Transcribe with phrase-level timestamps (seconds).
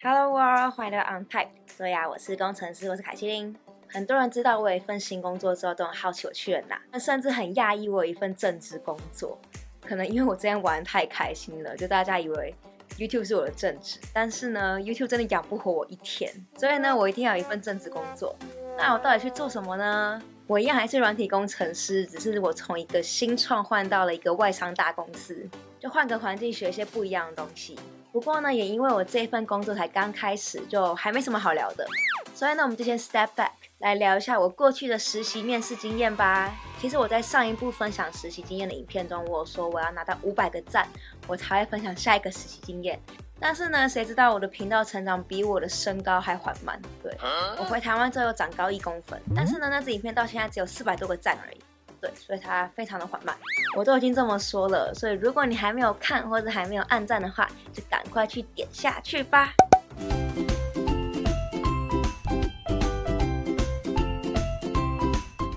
[0.00, 1.48] Hello world，欢迎来到 Untyped。
[1.76, 3.52] 对呀，我是工程师，我是凯西琳。
[3.88, 9.36] 很多人知道我有一份新工作之后，都很好奇我去了哪，甚至很讶异我有一份正职工作。
[9.82, 12.54] 可能因为我之前玩得太开心了，就大家以为
[12.96, 18.36] YouTube 是我的正职，但是呢，YouTube 真的养不活我一天，所以呢，我一定要有一份正职工作。
[18.76, 20.22] 那我到底去做什么呢？
[20.46, 25.44] 我一样还是软体工程师，只是我从一个新创换到了一个外商大公司，
[25.80, 27.76] 就换个环境学一些不一样的东西。
[28.10, 31.86] 不过呢，也因为我这份工作才刚开始，就还没什么好聊的。
[32.34, 36.52] 所以呢，我们就先 step back 来聊一下我过去的实习面试经验吧。
[36.80, 40.88] 其实我在上一部分享实习经验的影片中，我说我要拿到五百个赞，
[41.26, 42.98] 我才会分享下一个实习经验。
[43.40, 46.80] 但是呢，谁知道我的频道成长比我的身高还缓慢？
[47.02, 47.16] 对，
[47.58, 51.60] 我回台湾之后又长高一公分，但是呢，那支影片到现在只有四百多个赞而已。
[52.00, 53.36] 对，所以它非常的缓慢。
[53.76, 59.52] 我都已经这么说了，所以如果你还没有看或者还没有按赞的话，就赶快去点下去吧。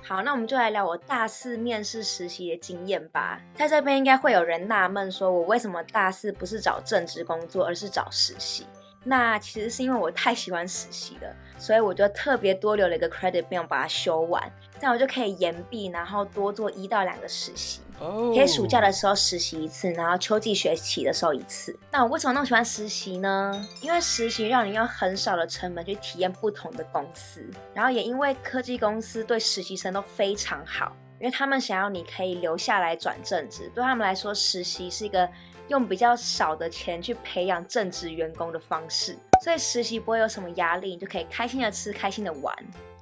[0.03, 3.39] 好，那我们就来聊我大四面试实习的经验吧。
[3.55, 8.65] 在这边应该会有人纳闷，说我为什么大四不是找正职工作，而是找实习？
[9.03, 14.41] 那其实是因为我太喜欢实习了，所以我就特别多留了一个 credit，没有把它修完，
[14.79, 17.81] 这样我就可以延毕，然后多做一到两个实习。
[17.99, 18.35] Oh.
[18.35, 21.77] 可以暑假的时候实习一次，然后秋季学期的时候一次。
[21.91, 23.67] 那我为什么那么喜欢实习呢？
[23.81, 35.27] 因为实习让你用很少的成本去体验不同的公司，然后也因为科技公司对实习生都非常好，因为他们想要你可以留下来转正职，对他们来说，实习是一个。
[35.71, 42.53] 用比较少的钱去培养正职员工的方式，所以实习不会有什么压力，你就可以开心的吃，开心的玩。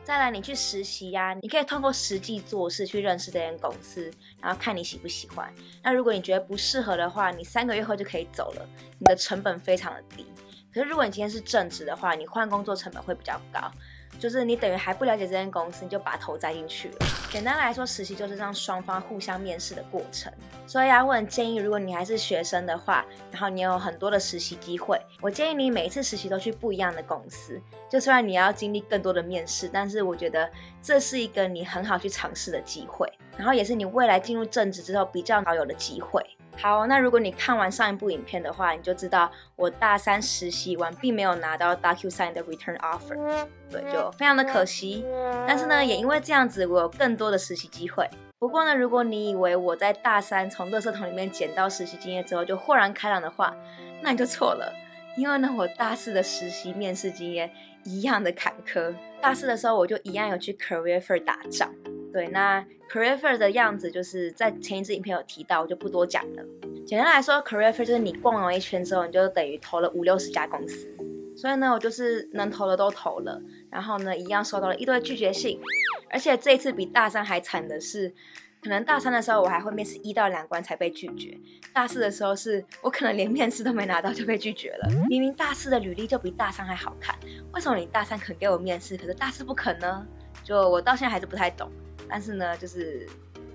[0.03, 5.51] 再来，你去实习呀，你可以通过实际做事去认识这间公司，然后看你喜不喜欢。
[5.81, 10.27] 那如果你觉得不适合的话，你三个月后就可以走了，你的成本非常的低。
[10.71, 13.71] 可是如果你今天是正职的话，你换工作成本会比较高。
[14.17, 17.07] 就是你等于还不了解这间公司，你就把头栽进去了。
[17.29, 20.31] 简单来说，实习就是让双方互相面试的过程。
[20.65, 27.61] 所以啊，我很建议，如果你还是学生的话，然后你有很多的实习机会，我建议你每一次实习都去不一样的公司。
[27.89, 30.49] 就虽然你要经历更多的面试，但是我觉得
[30.81, 36.23] 这是一个你很好去尝试的机会，然后也是你未来进入正职之后比较好有的机会。
[36.61, 45.05] 好，那如果你看完上一部影片的话，你就知道我大三实习完并没有拿到 DocuSign 的 Return Offer，对，就非常的可惜。
[45.47, 48.09] 但是呢，也因为这样子，我有更多的实习机会。
[48.37, 53.55] 不过呢，如果你以为我在大三从垃圾桶里面捡到实习经验之后就豁然开朗的话，
[54.01, 54.73] 那你就错了。
[55.15, 57.49] 因为呢，我大四的实习面试经验
[57.85, 58.93] 一样的坎坷。
[59.21, 61.69] 大四的时候，我就一样有去 Career Fair 打仗。
[62.11, 66.43] 对，那 Career Fair 的样子就是在前一支影片有提到，我就不多讲了。
[66.85, 70.91] 简单来说，Career Fair 就是你逛完一圈之后，你就等于投了五六十家公司。
[71.35, 75.59] 所以呢，我就是能投的都投了，然后呢，一样收到了一堆拒绝信。
[76.09, 78.11] 而且这一次比大三还惨的是，
[78.61, 81.37] 可能大三的时候我还会面试一到两关才被拒绝，
[81.71, 84.89] 大四的时候是我可能连面试都没拿到就被拒绝了。
[85.07, 87.15] 明明大四的履历就比大三还好看，
[87.53, 90.05] 为什么你大三肯给我面试，可是大四不肯呢？
[90.43, 91.69] 就我到现在还是不太懂。
[92.09, 93.07] 但是呢，就是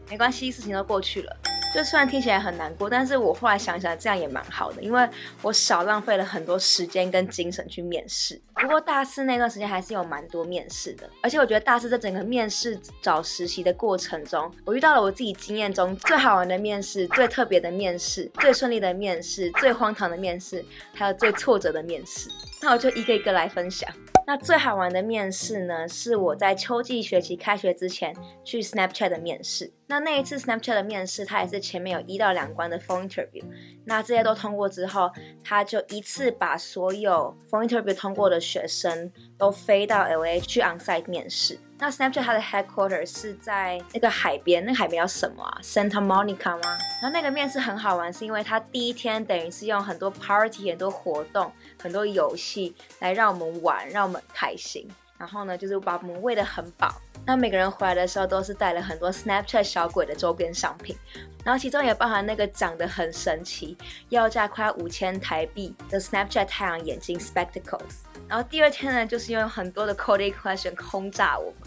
[0.08, 1.36] 没关系，事情都过去了。
[1.74, 5.08] 就虽然听起来很难过，但是我后来想想，这样也蛮好的，因为
[5.42, 8.40] 我少浪费了很多时间跟精神去面试。
[8.54, 20.64] 不过大四那段时间还是有蛮多面试的，而且我觉得大四在整个面试找实习的过程中，我遇到了我自己经验中最好玩的面试、最特别的面试、最顺利的面试、最荒唐的面试，
[20.94, 22.30] 还有最挫折的面试。
[22.62, 23.90] 那我就一个一个来分享。
[24.26, 29.70] 那最好玩的面试呢，是我在秋季学期开学之前去 Snapchat 的面试。
[29.86, 33.44] 那那一次 Snapchat 的面试，它也是前面有一到两关的 phone interview。
[33.84, 35.10] 那这些都通过之后，
[35.44, 41.58] 他就一次把所有 phone interview 通过的学生都飞到 LA 去 onsite 面试。
[41.78, 46.78] 那 Snapchat 它的 headquarters 是在那个海边，那海边叫什么啊？Santa Monica 吗？
[47.02, 54.88] 然后那个面试很好玩，是因为他第一天等于是用很多 party、很多活动、很多游戏来让我们玩，让我们开心。
[55.18, 57.00] 然后呢，就是把我们喂得很饱。
[57.26, 60.94] 那每个人回来的时候都是带了很多 Snapchat 小鬼的周边商品，
[61.42, 63.76] 然后其中也包含那个长得很神奇、
[64.10, 68.02] 要价快五千台币的 Snapchat 太阳眼镜 Spectacles。
[68.28, 71.60] 然后第二天呢，就是用很多的 coding question 轰炸我们，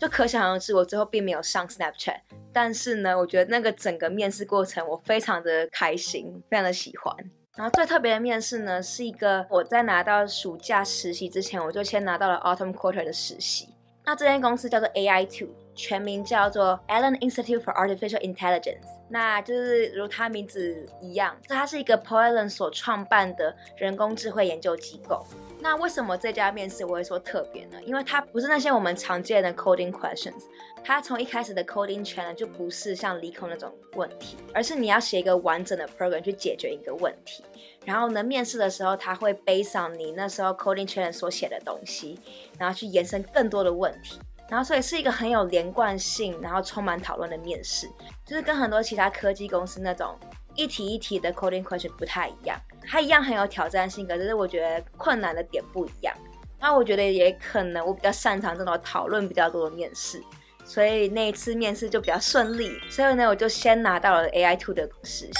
[0.00, 2.20] 就可想而知，我最后并没有上 Snapchat。
[2.52, 7.14] 但是呢，我觉得那个整个面试过程我非常的开心，非常的喜欢。
[7.56, 13.68] 然后最特别的面试呢，是一个我在拿到暑假实习之前，我就先拿到了 Autumn Quarter 的实习。
[14.04, 18.86] 那这间公司叫做 AI Two 全名叫做 Allen Institute for Artificial Intelligence。
[19.08, 25.24] 那就是如它名字一样，它是一个 Allen 所创办的人工智慧研究机构。
[25.60, 27.78] 那为什么这家面试我会说特别呢？
[27.84, 30.44] 因为它不是那些我们常见的 coding questions，
[30.82, 37.44] 它从一开始的 coding challenge 就不是像理工那种问题，而是你要写一个完整的 program 去解决一个问题。
[37.84, 42.18] 然后呢，面试的时候他会 based on 你那时候 coding challenge 所写的东西，
[42.58, 44.18] 然后去延伸更多的问题。
[44.48, 47.88] 然后所以是一个很有连贯性，然后充满讨论的面试，
[48.26, 50.14] 就是跟很多其他科技公司那种
[50.54, 52.60] 一题一题的 coding question 不太一样。
[52.86, 56.14] 它一样很有挑战性，可是我觉得困难的点不一样。
[56.60, 60.22] 那我觉得也可能我比较擅长这种讨论比较多的面试，
[60.64, 62.78] 所以那一次面试就比较顺利。
[62.90, 65.32] 所以呢，我就先拿到了 AI Two 的实习。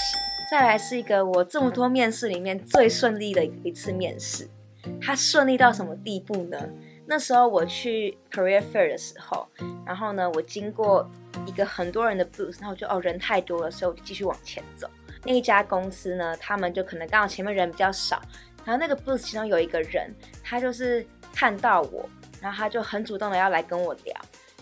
[0.51, 4.47] 再来是一个我这么多面试里面最顺利的一次面试。
[5.01, 6.57] 它顺利到什么地步呢？
[7.07, 9.47] 那时候我去 Career Fair 的时候，
[9.85, 11.09] 然后呢，我经过
[11.45, 14.89] 一个很多人的 booth，然后我就哦人太多了，所以我就继续往前走。
[15.23, 18.21] 那一家公司呢，他们就可能刚好前面人比较少，
[18.63, 20.13] 然后那个 booth 其中有一个人，
[20.43, 22.09] 他就是看到我，
[22.41, 24.15] 然后他就很主动的要来跟我聊，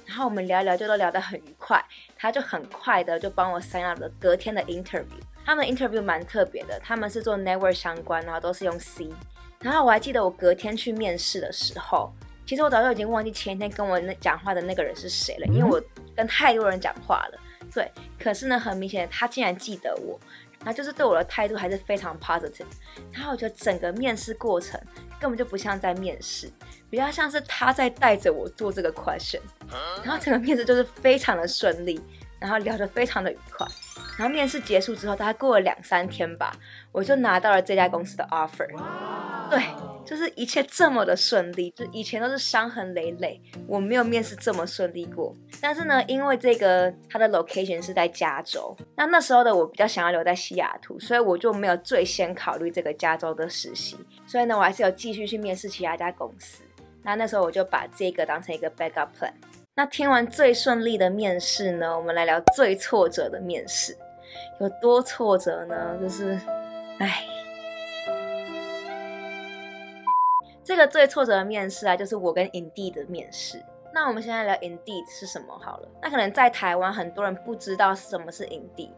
[0.06, 1.84] 然后我们聊一聊就都聊得很愉快，
[2.18, 5.20] 他就很快的就帮我 sign up 了隔天的 interview。
[5.46, 9.10] 他们 interview 蛮特别的，他们是做 network 相关，然后都是用 C。
[9.60, 12.14] 然后我还记得我隔天去面试的时候，
[12.54, 15.82] 其实我早就已经忘记前一天跟我那讲话的那个人是谁了，因为我
[16.16, 17.40] 跟太多人讲话了。
[17.74, 20.20] 对，可是呢，很明显他竟然记得我。
[20.60, 22.68] 然后就是对我的态度还是非常 positive，
[23.12, 24.80] 然后我觉得整个面试过程
[25.20, 26.48] 根本就不像在面试，
[26.92, 29.42] 比较像是他在带着我做这个 question，
[30.04, 32.00] 然后整个面试就是非常的顺利，
[32.40, 33.66] 然后聊得非常的愉快，
[34.16, 36.56] 然后面试结束之后，大概过了两三天吧，
[36.92, 38.70] 我就拿到了这家公司的 offer，
[39.50, 39.60] 对。
[40.06, 45.34] 就是一切这么的顺利，就以前都是伤痕累累，我没有面试这么顺利过。
[45.62, 53.98] 但是呢，因为这个它的 location 是在加州，那那时候的我比较想要留在西雅图，所以我就没有最先考虑这个加州的实习。
[54.28, 56.64] 所以呢，我还是有继续去面试其他家公司。
[57.02, 59.32] 那那时候我就把这个当成一个 backup plan。
[59.76, 63.98] 那听完最顺利的面试呢，我们来聊最挫折的面试，
[64.60, 65.98] 有多挫折呢？
[66.02, 66.40] 就是，
[67.00, 67.26] 唉。
[70.64, 73.62] 这个最挫折的面试啊，就是我跟 Indeed 的面试。
[73.94, 75.88] 那我们现在聊 Indeed 是什么好了。
[76.02, 78.94] 那可能在台湾很多人不知道什么是 Indeed，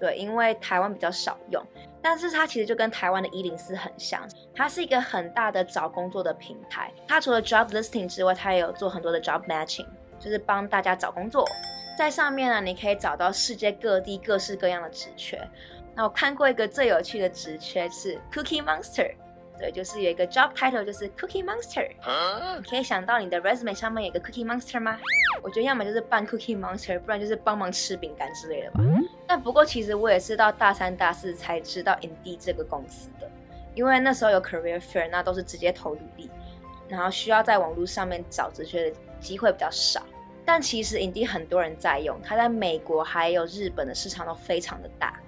[0.00, 1.62] 对，因为台湾比较少用。
[2.02, 6.90] 但是它其实就跟台湾的一零四很像，它是一个很大的找工作的平台。
[7.06, 9.86] 它除了 Job Listing 之外，它也有做很多的 Job Matching，
[10.18, 11.46] 就是帮大家找工作。
[11.98, 15.38] 在上面呢，你可以找到世界各地各式各样的职缺。
[15.94, 19.14] 那我看过一个最有趣的职缺是 Cookie Monster。
[19.60, 21.86] 对，就是有一个 job title，就是 Cookie Monster。
[22.56, 24.98] 你可以想到你的 resume 上面有个 Cookie Monster 吗？
[25.42, 28.80] 我觉得要么就是扮 Cookie Monster，不然就是帮忙吃饼干之类的吧。
[29.26, 33.30] 但不过其实我也是到大三、大四才知道 Indeed 这个公司的，
[33.74, 36.30] 因为那时候有 Career Fair，那都是直接投履历，
[36.88, 40.02] 然后需要在网络上面找职缺的机会比较少。
[40.44, 45.20] 但其实 Indeed 很多人在用，它在美国还有日本的市场都非常的大。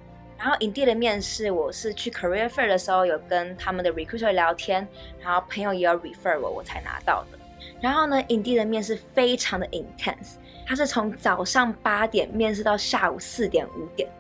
[0.43, 4.87] 然后影帝的面试，我是去 Career Fair 的时候有跟他们的 recruiter 聊天，
[5.21, 7.39] 然后朋友也有 refer 我，我才拿到的。
[7.81, 10.35] 然后呢影帝的面试非常的 intense，
[10.67, 14.11] 它是从早上八点面试到下午四点五点，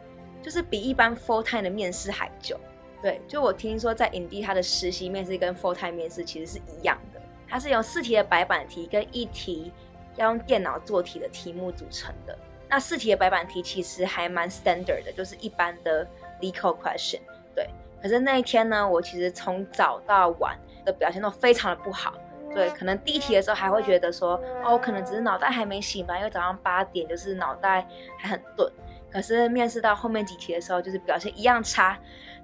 [0.40, 2.56] 就是比一般 full time 的面试还久。
[3.02, 9.72] 对，就我听说在 Indeed 它的实习面试跟 full time 面试其实是一样的，它是由四题的白板题跟一题
[10.14, 12.38] 要用电脑做题的题目组成的。
[12.72, 16.08] 那四题的白板题其实还蛮 standard 的，就是一般的
[16.40, 17.20] legal question。
[17.54, 17.68] 对，
[18.00, 22.14] 可是那一天呢，我其实从早到晚的表现都非常的不好。
[22.54, 27.86] 对，可能第一题的时候还会觉得说，哦，我可能只是脑袋还没醒吧，因为早上八点就是脑袋
[28.18, 28.72] 还很钝。
[29.10, 31.98] 可是面试到后面几题的时候，就是表现一样差。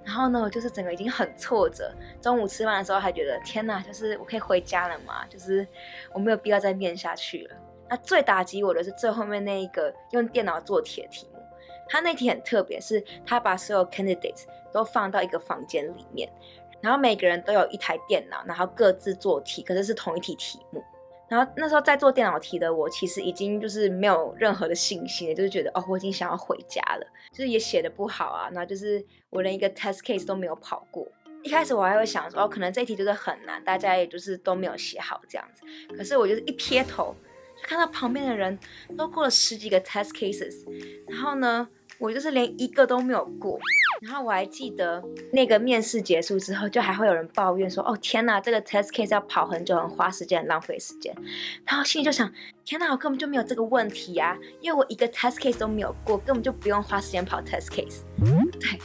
[0.04, 1.90] 然后呢，我就是整个已经很挫折。
[2.20, 5.25] 中午吃饭的时候还觉得，天哪，就是我可以回家了吗？
[5.30, 5.66] 就是
[6.12, 7.56] 我没有必要再面下去了。
[7.90, 11.38] 那最打击我的是最后面那一个用电脑做题的题目，
[11.88, 16.30] 他那题很特别，是他把所有 candidates 都放到一个房间里面，
[16.80, 20.83] 然后每个人都有一台电脑，然后各自做题，可是是同一题题目。
[21.28, 31.07] 然后那时候在做电脑题的我，其实已经就是没有任何的信心了，就是觉得哦，我已经想要回家了，就是也写的不好啊，然后就是我连一个 test case 都没有跑过。
[31.42, 35.62] 一开始我还会想说，哦，可能这题就是很难，大家也就是都没有写好这样子。
[35.97, 37.14] 可是我就是一撇头。
[37.69, 38.59] 看到旁边的人
[38.97, 40.65] 都过了十几个 test cases，
[41.07, 43.61] 然后呢，我就是连一个都没有过。
[44.01, 51.15] 然后我还记得那个面试结束之后，就还会有人抱怨说：“哦，天哪，这个 test case 要跑很久，很花时间，很浪费时间。”
[51.67, 52.33] 然后心里就想
[52.65, 58.01] ：“天哪，我根本就没有这个问题啊，因为我一个 test case 都没有过，根本就不用花时间跑 test case。”
[58.59, 58.81] 对。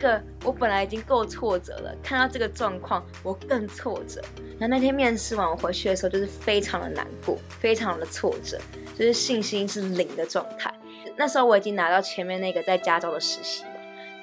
[0.00, 4.20] 个我本来已经够挫折了，看到这个状况我更挫折。
[4.58, 8.58] 然后那天面试完我回去的时候，就是非常的难过，非常的挫折，
[8.98, 10.72] 就是信心是零的状态。
[11.16, 13.70] 那时候我已经拿到前面那个在加州的实习了，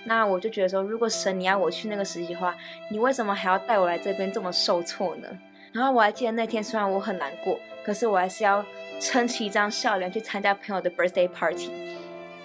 [0.06, 2.56] 那我就觉得说，如果神你要我去那个实习的话，
[2.90, 5.28] 你为什么还要带我来这边这么受挫呢？
[5.74, 8.66] 然后我还记得那天虽然我很难过，可是我还是要
[9.00, 11.70] 撑起一张笑脸去参加朋友的 birthday party。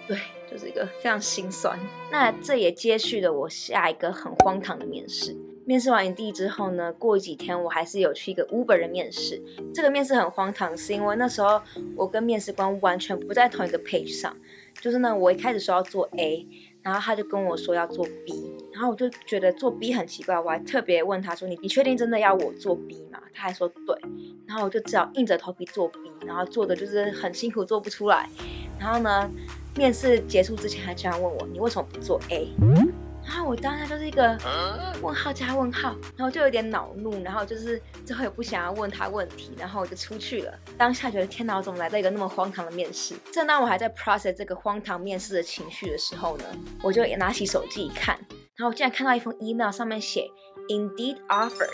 [0.06, 0.18] 对，
[0.50, 1.78] 就是一个非常心酸。
[2.10, 5.34] 那这也接续了我下一个很荒唐的面试。
[5.64, 9.40] 面试完营地之后呢，过几天我还是有去一个 Uber 的面试。
[9.72, 11.62] 这个面试很荒唐，是因为那时候
[11.96, 14.36] 我跟面试官完全不在同一个 page 上。
[14.80, 16.44] 就是呢，我一开始说要做 A，
[16.82, 23.96] 然后他就跟我说要做 B，然后我就觉得做 B 很奇怪，我还特别问他说：“你你确定真的要我做 B 吗？”他还说对，
[24.46, 28.28] 然后我就只好硬着头皮做 B，然后做的就是很辛苦，做不出来。
[28.80, 29.30] 然后呢，
[29.76, 32.52] 面试结束之前还这样问我：“你为什么不做 A？”
[33.24, 34.36] 然后我当下就是一个
[35.00, 40.52] 问号加问号，然后就有点恼怒，然后就是最后也不想要问他问题，然后我就出去了。
[40.76, 43.14] 当下觉得天哪，我怎么来到一个那么荒唐的面试？
[43.32, 46.44] 正当我还在 process 这个荒唐面试的情绪的时候呢，
[46.82, 48.18] 我就也拿起手机一看，
[48.56, 50.28] 然后我竟然看到一封 email，上面写
[50.68, 51.68] Indeed offer。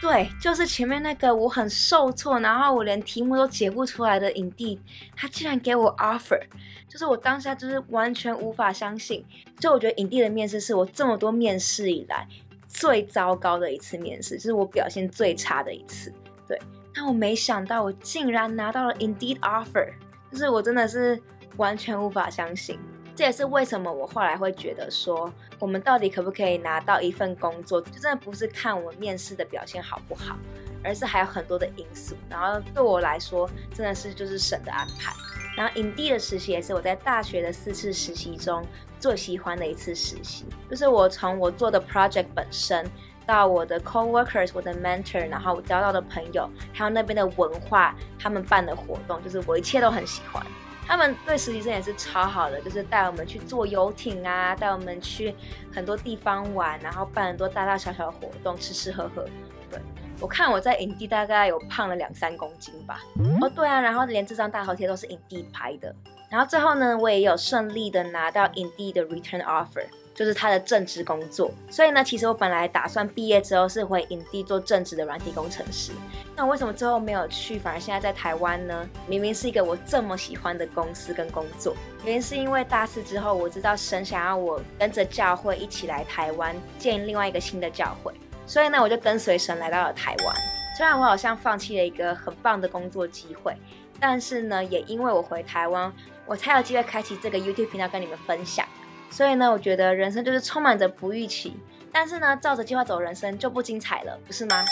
[0.00, 4.80] 对，就是前面那个我很受挫，然后我连题目都解不出来的影帝
[5.16, 6.40] 他竟然给我 offer，
[6.88, 9.24] 就是我当下就是完全无法相信。
[9.58, 12.26] 就我觉得影帝的面试是我这么多面试以来
[12.68, 16.12] 最糟糕的一次面试，就是我表现最差的一次。
[16.46, 16.56] 对，
[16.94, 19.92] 但我没想到我竟然拿到了 Indeed offer，
[20.30, 21.20] 就是我真的是
[21.56, 22.78] 完全无法相信。
[23.18, 30.36] 这也是为什么我后来会觉得说，我们到底可不可以拿到一份工作，就真的不是看我们面试的表现好不好，
[30.84, 32.14] 而是还有很多的因素。
[32.30, 35.12] 然后对我来说，真的是就是神的安排。
[35.56, 38.64] 然后 Indeed 的实习也是我在大学的四次实习中
[39.00, 42.88] 最喜欢的一次实习，就是我从我做的 project 本身，
[43.26, 50.40] 到我的 coworkers、我的 mentor，然后我交到的朋友，还有那边的文化，他们办的活动，就是我一切都很喜欢。
[50.88, 55.34] 他们对实习生也是超好的，就是带我们去坐游艇啊，带我们去
[55.70, 59.22] 很多地方玩，然后办很多大大小小的活动，吃吃喝喝。
[59.70, 59.78] 对，
[60.18, 63.02] 我看我在营地大概有胖了两三公斤吧。
[63.42, 65.94] 哦，对啊，然后连这张大头贴都是营地拍的。
[66.30, 69.84] 然后最后呢，我也有顺利的拿到 Indeed 的 return offer。
[70.18, 75.92] 就是他的正职工作，所以呢，其实我本来打算毕业之后是回影帝做正职的软体工程师。
[76.34, 78.88] 那为什么最后没有去，反而现在在台湾呢？
[79.06, 81.72] 明明是一个我这么喜欢的公司跟工作，
[82.04, 88.12] 原因是因为大四之后，我知道神想要我跟着教会一起来台湾建另外一个新的教会，
[88.44, 90.36] 所以呢，我就跟随神来到了台湾。
[90.76, 93.56] 虽然我好像放弃了一个很棒的工作机会，
[94.00, 95.92] 但是呢，也因为我回台湾，
[96.26, 98.66] 我才有机会开启这个 YouTube 频道跟你们分享。
[99.10, 101.56] 所以呢，我觉得人生就是充满着不预期，
[101.92, 104.64] 但是呢，照着计划走，人生就不精彩了，不是吗？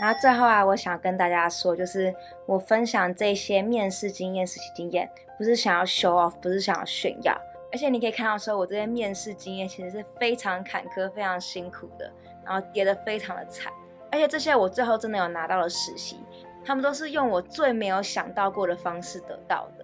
[0.00, 2.12] 然后最后啊，我想跟大家说，就是
[2.46, 5.08] 我分享这些面试经验、实习经验，
[5.38, 7.32] 不是想要 show off，不是想要炫耀，
[7.72, 12.12] 而且你可以看到说，我这些面试经验其实是非常坎坷、非常辛苦的，
[12.44, 13.72] 然后跌得非常的惨，
[14.10, 16.18] 而且这些我最后真的有拿到了实习，
[16.64, 19.83] 他们都是用我最没有想到过的方式得到的。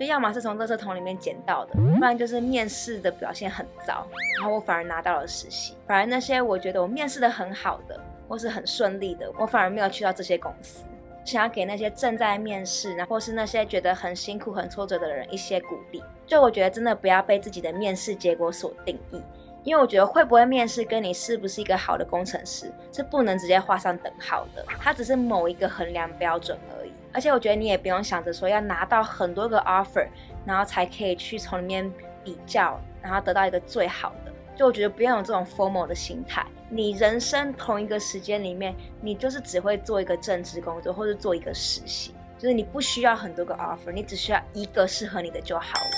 [0.00, 4.06] 就要么是从垃圾桶里面捡到的，不然就是面试的表现很糟，
[4.38, 5.76] 然后我反而拿到了实习。
[5.86, 10.86] 反而那些我觉得我面试的很好的，或是很顺利的，我反而没有去到这些公司。
[11.22, 16.02] 想要给那些正在面试，然或是那些觉得很辛苦、很挫折的人一些鼓励。
[16.26, 19.22] 就我觉得真的不要被自己的面试结果所定义，
[19.64, 26.79] 因为我觉得会不会面试跟你是不是一个好的工程师是不能直接画上等号的，它只是某一个衡量标准而已。
[27.12, 30.06] 而且我觉得你也不用想着说要拿到很多个 offer，
[30.44, 31.92] 然后才可以去从里面
[32.24, 34.32] 比较，然后得到一个最好的。
[34.56, 36.44] 就我觉得不要有这种 formal 的心态。
[36.68, 45.90] 你人生同一个时间里面，你就是只会做一个正职工作，或者做一个实习，就是你不需要很多个 offer，你只需要一个适合你的就好了。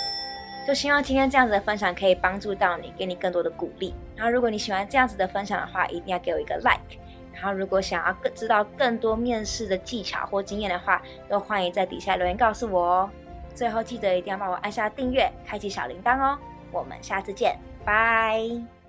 [0.67, 3.93] 就希望今天这样子的分享可以帮助到你，给你更多的鼓励。
[4.15, 6.99] 然后如果你喜欢这样子的分享的话，一定要给我一个 like。
[7.33, 13.11] 然后，如果想要更知道更多面试的技巧或经验的话，都欢迎在底下留言告诉我哦。
[13.55, 16.39] 最后记得一定要帮我按下订阅，开启小铃铛哦。
[16.71, 18.82] 我们下次见，拜。